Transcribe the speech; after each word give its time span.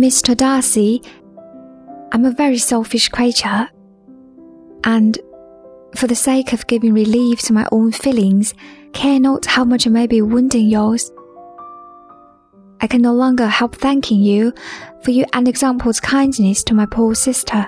Mr. 0.00 0.34
Darcy, 0.34 1.02
I'm 2.10 2.24
a 2.24 2.30
very 2.30 2.56
selfish 2.56 3.10
creature, 3.10 3.68
and 4.82 5.18
for 5.94 6.06
the 6.06 6.14
sake 6.14 6.54
of 6.54 6.66
giving 6.66 6.94
relief 6.94 7.40
to 7.42 7.52
my 7.52 7.68
own 7.70 7.92
feelings, 7.92 8.54
care 8.94 9.20
not 9.20 9.44
how 9.44 9.62
much 9.62 9.86
I 9.86 9.90
may 9.90 10.06
be 10.06 10.22
wounding 10.22 10.70
yours. 10.70 11.12
I 12.80 12.86
can 12.86 13.02
no 13.02 13.12
longer 13.12 13.46
help 13.46 13.76
thanking 13.76 14.22
you 14.22 14.54
for 15.02 15.10
your 15.10 15.26
unexampled 15.34 16.00
kindness 16.00 16.64
to 16.64 16.74
my 16.74 16.86
poor 16.86 17.14
sister. 17.14 17.66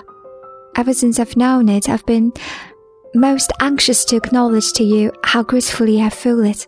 Ever 0.74 0.94
since 0.94 1.20
I've 1.20 1.36
known 1.36 1.68
it, 1.68 1.90
I've 1.90 2.06
been 2.06 2.32
most 3.14 3.52
anxious 3.60 4.06
to 4.06 4.16
acknowledge 4.16 4.72
to 4.72 4.84
you 4.84 5.12
how 5.22 5.42
gratefully 5.42 6.00
I 6.00 6.08
feel 6.08 6.42
it. 6.42 6.66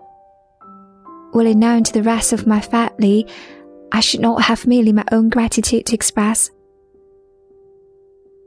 Were 1.32 1.46
it 1.46 1.56
known 1.56 1.84
to 1.84 1.92
the 1.94 2.02
rest 2.02 2.34
of 2.34 2.46
my 2.46 2.60
family, 2.60 3.26
I 3.92 4.00
should 4.00 4.20
not 4.20 4.42
have 4.42 4.66
merely 4.66 4.92
my 4.92 5.04
own 5.12 5.28
gratitude 5.28 5.86
to 5.86 5.94
express. 5.94 6.50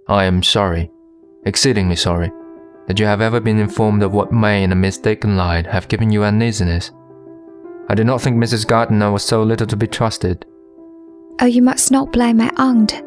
I 0.08 0.26
am 0.26 0.44
sorry, 0.44 0.90
exceedingly 1.46 1.96
sorry, 1.96 2.32
that 2.88 3.00
you 3.00 3.06
have 3.06 3.22
ever 3.22 3.40
been 3.40 3.60
informed 3.60 4.04
of 4.04 4.14
what 4.14 4.32
may, 4.32 4.64
in 4.64 4.72
a 4.72 4.76
mistaken 4.76 5.36
light, 5.36 5.66
have 5.66 5.88
given 5.88 6.12
you 6.12 6.24
uneasiness. 6.24 6.92
I 7.90 7.96
did 7.96 8.06
not 8.06 8.22
think 8.22 8.38
Mrs. 8.38 8.68
Gardiner 8.68 9.12
was 9.12 9.24
so 9.24 9.44
little 9.44 9.68
to 9.68 9.78
be 9.78 9.88
trusted. 9.88 10.46
Oh, 11.40 11.46
you 11.46 11.62
must 11.62 11.92
not 11.92 12.12
blame 12.12 12.38
my 12.38 12.52
aunt. 12.58 13.02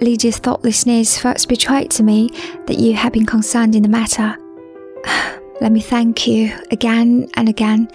Lydia's 0.00 0.38
thoughtlessness 0.38 1.18
first 1.18 1.48
betrayed 1.48 1.90
to 1.92 2.02
me 2.02 2.30
that 2.66 2.78
you 2.78 2.94
had 2.94 3.12
been 3.12 3.26
concerned 3.26 3.74
in 3.74 3.82
the 3.82 3.88
matter. 3.88 4.36
Let 5.60 5.72
me 5.72 5.80
thank 5.80 6.26
you 6.26 6.56
again 6.70 7.28
and 7.34 7.48
again, 7.48 7.88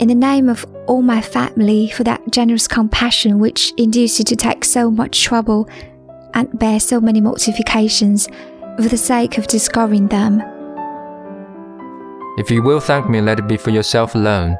in 0.00 0.08
the 0.08 0.14
name 0.14 0.48
of 0.48 0.66
all 0.86 1.02
my 1.02 1.20
family, 1.20 1.90
for 1.90 2.04
that 2.04 2.32
generous 2.32 2.66
compassion 2.66 3.38
which 3.38 3.72
induced 3.76 4.18
you 4.18 4.24
to 4.24 4.34
take 4.34 4.64
so 4.64 4.90
much 4.90 5.22
trouble 5.22 5.68
and 6.32 6.58
bear 6.58 6.80
so 6.80 7.00
many 7.00 7.20
mortifications 7.20 8.26
for 8.76 8.88
the 8.88 8.96
sake 8.96 9.36
of 9.36 9.46
discovering 9.46 10.08
them. 10.08 10.40
If 12.38 12.50
you 12.50 12.62
will 12.62 12.80
thank 12.80 13.10
me, 13.10 13.20
let 13.20 13.38
it 13.38 13.46
be 13.46 13.58
for 13.58 13.70
yourself 13.70 14.14
alone. 14.14 14.56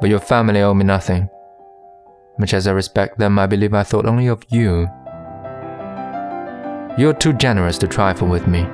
But 0.00 0.08
your 0.08 0.20
family 0.20 0.60
owe 0.60 0.74
me 0.74 0.84
nothing. 0.84 1.28
Much 2.38 2.54
as 2.54 2.68
I 2.68 2.72
respect 2.72 3.18
them, 3.18 3.38
I 3.40 3.46
believe 3.46 3.74
I 3.74 3.82
thought 3.82 4.06
only 4.06 4.28
of 4.28 4.44
you 4.50 4.86
you're 6.96 7.14
too 7.14 7.32
generous 7.32 7.78
to 7.78 7.86
trifle 7.86 8.26
with 8.26 8.48
me. 8.48 8.66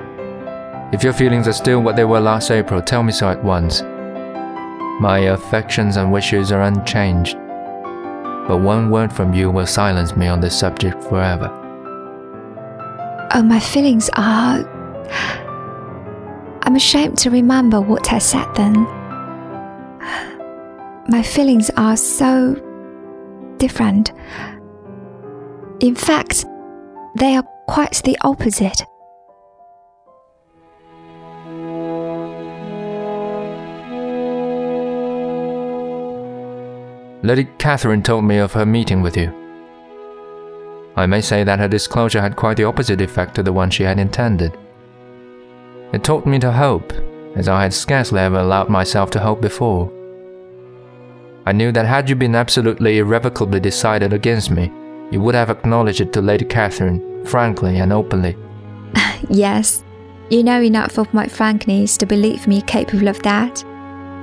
If 0.91 1.03
your 1.03 1.13
feelings 1.13 1.47
are 1.47 1.53
still 1.53 1.81
what 1.81 1.95
they 1.95 2.05
were 2.05 2.19
last 2.19 2.49
April, 2.49 2.81
tell 2.81 3.03
me 3.03 3.11
so 3.11 3.29
at 3.29 3.43
once. 3.43 3.83
My 4.99 5.19
affections 5.19 5.97
and 5.97 6.11
wishes 6.11 6.53
are 6.53 6.61
unchanged, 6.61 7.35
but 8.47 8.61
one 8.61 8.89
word 8.89 9.11
from 9.11 9.33
you 9.33 9.51
will 9.51 9.65
silence 9.65 10.15
me 10.15 10.27
on 10.27 10.39
this 10.39 10.57
subject 10.57 11.03
forever. 11.03 11.49
Oh, 13.33 13.43
my 13.43 13.59
feelings 13.59 14.09
are. 14.15 14.63
I'm 16.61 16.77
ashamed 16.77 17.17
to 17.19 17.29
remember 17.29 17.81
what 17.81 18.13
I 18.13 18.19
said 18.19 18.47
then. 18.55 18.83
My 21.09 21.21
feelings 21.21 21.69
are 21.75 21.97
so 21.97 22.55
different. 23.57 24.13
In 25.81 25.93
fact, 25.93 26.45
they 27.17 27.35
are 27.35 27.43
quite 27.67 28.01
the 28.05 28.17
opposite. 28.21 28.81
Lady 37.25 37.47
Catherine 37.57 38.03
told 38.03 38.23
me 38.23 38.37
of 38.37 38.53
her 38.53 38.67
meeting 38.67 39.01
with 39.01 39.17
you. 39.17 39.33
I 40.95 41.07
may 41.07 41.21
say 41.21 41.43
that 41.43 41.57
her 41.57 41.67
disclosure 41.67 42.21
had 42.21 42.35
quite 42.35 42.55
the 42.55 42.65
opposite 42.65 43.01
effect 43.01 43.33
to 43.35 43.41
the 43.41 43.51
one 43.51 43.71
she 43.71 43.81
had 43.81 43.97
intended. 43.97 44.55
It 45.91 46.03
taught 46.03 46.27
me 46.27 46.37
to 46.37 46.51
hope, 46.51 46.93
as 47.35 47.47
I 47.47 47.63
had 47.63 47.73
scarcely 47.73 48.19
ever 48.19 48.37
allowed 48.37 48.69
myself 48.69 49.09
to 49.11 49.19
hope 49.19 49.41
before. 49.41 49.91
I 51.47 51.51
knew 51.51 51.71
that 51.71 51.87
had 51.87 52.11
you 52.11 52.15
been 52.15 52.35
absolutely 52.35 52.99
irrevocably 52.99 53.59
decided 53.59 54.13
against 54.13 54.51
me, 54.51 54.71
you 55.09 55.19
would 55.21 55.33
have 55.33 55.49
acknowledged 55.49 56.01
it 56.01 56.13
to 56.13 56.21
Lady 56.21 56.45
Catherine 56.45 57.25
frankly 57.25 57.79
and 57.79 57.91
openly. 57.91 58.37
yes, 59.29 59.83
you 60.29 60.43
know 60.43 60.61
enough 60.61 60.99
of 60.99 61.11
my 61.11 61.27
frankness 61.27 61.97
to 61.97 62.05
believe 62.05 62.45
me 62.45 62.61
capable 62.61 63.07
of 63.07 63.19
that. 63.23 63.63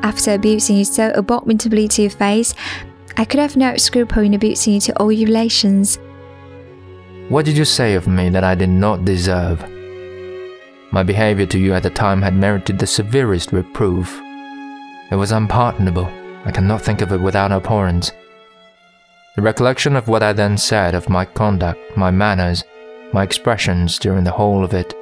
After 0.05 0.35
abusing 0.35 0.77
you 0.77 0.85
so 0.85 1.11
abominably 1.17 1.89
to 1.89 2.03
your 2.03 2.11
face, 2.13 2.55
I 3.17 3.25
could 3.25 3.41
have 3.41 3.57
no 3.57 3.77
scruple 3.77 4.23
in 4.23 4.35
abusing 4.35 4.75
you 4.75 4.81
to 4.81 4.99
all 4.99 5.13
your 5.13 5.27
relations. 5.27 5.99
What 7.29 7.45
did 7.45 7.57
you 7.57 7.65
say 7.65 7.95
of 7.95 8.09
me 8.09 8.31
that 8.31 8.45
I 8.45 8.55
did 8.55 8.69
not 8.69 9.05
deserve? 9.05 9.63
My 10.93 11.03
behavior 11.03 11.47
to 11.47 11.59
you 11.59 11.75
at 11.75 11.83
the 11.83 11.91
time 11.91 12.21
had 12.21 12.35
merited 12.35 12.79
the 12.79 12.87
severest 12.87 13.53
reproof. 13.53 14.21
It 15.11 15.17
was 15.17 15.33
unpardonable. 15.33 16.07
I 16.45 16.51
cannot 16.51 16.83
think 16.83 17.01
of 17.01 17.13
it 17.13 17.21
without 17.21 17.53
abhorrence. 17.53 18.13
The 19.37 19.43
recollection 19.43 19.97
of 19.97 20.09
what 20.09 20.23
I 20.23 20.33
then 20.33 20.59
said, 20.59 20.95
of 20.95 21.09
my 21.09 21.25
conduct, 21.25 21.97
my 21.97 22.11
manners, 22.11 22.65
my 23.13 23.23
expressions 23.23 23.99
during 23.99 24.25
the 24.25 24.31
whole 24.31 24.65
of 24.65 24.75
it, 24.75 24.95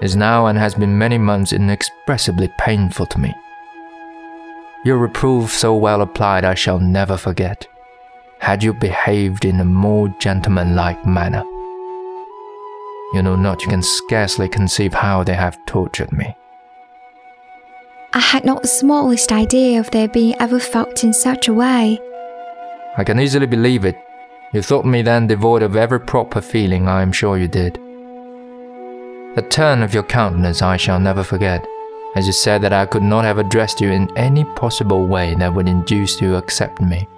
is 0.00 0.14
now 0.14 0.46
and 0.46 0.58
has 0.58 0.74
been 0.74 0.98
many 0.98 1.18
months 1.18 1.52
inexpressibly 1.52 2.48
painful 2.58 3.06
to 3.06 3.18
me. 3.18 3.34
Your 4.84 4.98
reproof 4.98 5.50
so 5.50 5.74
well 5.76 6.02
applied 6.02 6.44
I 6.44 6.54
shall 6.54 6.80
never 6.80 7.16
forget. 7.16 7.66
Had 8.40 8.62
you 8.64 8.74
behaved 8.74 9.44
in 9.44 9.60
a 9.60 9.64
more 9.64 10.08
gentlemanlike 10.18 11.06
manner, 11.06 11.44
you 13.12 13.22
know 13.22 13.36
not, 13.36 13.62
you 13.62 13.68
can 13.68 13.82
scarcely 13.82 14.48
conceive 14.48 14.94
how 14.94 15.22
they 15.22 15.34
have 15.34 15.64
tortured 15.66 16.10
me. 16.12 16.34
I 18.14 18.18
had 18.18 18.44
not 18.44 18.62
the 18.62 18.68
smallest 18.68 19.30
idea 19.30 19.78
of 19.78 19.90
their 19.90 20.08
being 20.08 20.34
ever 20.40 20.58
felt 20.58 21.04
in 21.04 21.12
such 21.12 21.46
a 21.46 21.54
way. 21.54 22.00
I 22.96 23.04
can 23.04 23.20
easily 23.20 23.46
believe 23.46 23.84
it, 23.84 23.96
you 24.52 24.62
thought 24.62 24.84
me 24.84 25.02
then 25.02 25.26
devoid 25.26 25.62
of 25.62 25.76
every 25.76 26.00
proper 26.00 26.40
feeling, 26.40 26.88
I 26.88 27.02
am 27.02 27.12
sure 27.12 27.38
you 27.38 27.48
did. 27.48 27.74
The 29.34 29.46
turn 29.48 29.82
of 29.82 29.94
your 29.94 30.02
countenance 30.02 30.60
I 30.60 30.76
shall 30.76 31.00
never 31.00 31.22
forget, 31.22 31.64
as 32.14 32.26
you 32.26 32.32
said 32.32 32.62
that 32.62 32.72
I 32.72 32.86
could 32.86 33.02
not 33.02 33.24
have 33.24 33.38
addressed 33.38 33.80
you 33.80 33.90
in 33.90 34.16
any 34.16 34.44
possible 34.44 35.06
way 35.06 35.34
that 35.36 35.54
would 35.54 35.68
induce 35.68 36.20
you 36.20 36.30
to 36.30 36.36
accept 36.36 36.80
me. 36.80 37.08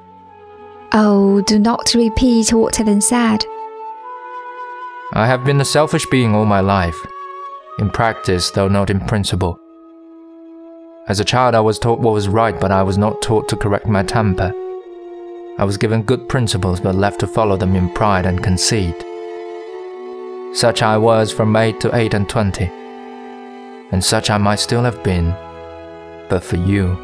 Oh, 0.93 1.41
do 1.41 1.59
not 1.59 1.95
repeat 1.95 2.53
what 2.53 2.79
I 2.79 2.85
then 2.85 3.01
said. 3.01 3.45
I 5.13 5.27
have 5.27 5.45
been 5.45 5.61
a 5.61 5.65
selfish 5.65 6.07
being 6.07 6.35
all 6.35 6.45
my 6.45 6.61
life, 6.61 6.99
in 7.79 7.91
practice, 7.91 8.51
though 8.51 8.69
not 8.69 8.91
in 8.91 9.01
principle. 9.01 9.59
As 11.07 11.21
a 11.21 11.25
child, 11.25 11.55
I 11.55 11.61
was 11.61 11.79
taught 11.79 12.01
what 12.01 12.15
was 12.15 12.29
right, 12.29 12.59
but 12.59 12.71
I 12.71 12.83
was 12.83 12.97
not 12.97 13.21
taught 13.21 13.49
to 13.49 13.57
correct 13.57 13.87
my 13.87 14.03
temper. 14.03 14.53
I 15.59 15.65
was 15.65 15.77
given 15.77 16.03
good 16.03 16.29
principles 16.29 16.81
but 16.81 16.95
left 16.95 17.21
to 17.21 17.27
follow 17.27 17.57
them 17.57 17.77
in 17.77 17.93
pride 17.93 18.27
and 18.27 18.43
conceit. 18.43 19.05
Such 20.53 20.83
I 20.83 20.97
was 20.97 21.33
from 21.33 21.55
eight 21.57 21.81
to 21.81 21.95
eight 21.95 22.15
and 22.15 22.29
twenty, 22.29 22.71
and 23.95 24.03
such 24.03 24.29
I 24.29 24.39
might 24.39 24.59
still 24.59 24.83
have 24.83 25.05
been, 25.05 25.31
but 26.29 26.43
for 26.43 26.57
you, 26.57 26.99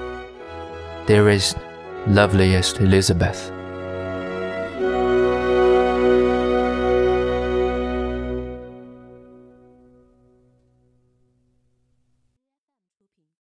dearest, 1.07 1.57
loveliest 2.09 2.81
Elizabeth. 2.81 3.53